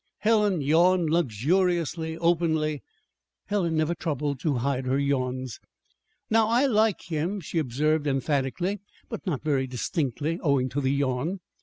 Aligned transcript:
Helen 0.21 0.61
yawned 0.61 1.11
luxuriously, 1.11 2.17
openly 2.17 2.81
Helen 3.45 3.77
never 3.77 3.93
troubled 3.93 4.39
to 4.39 4.55
hide 4.55 4.87
her 4.87 4.97
yawns. 4.97 5.59
"Now 6.27 6.47
I 6.47 6.65
like 6.65 7.03
him," 7.11 7.39
she 7.39 7.59
observed 7.59 8.07
emphatically, 8.07 8.79
but 9.09 9.27
not 9.27 9.43
very 9.43 9.67
distinctly 9.67 10.39
(owing 10.41 10.69
to 10.69 10.81
the 10.81 10.91
yawn). 10.91 11.39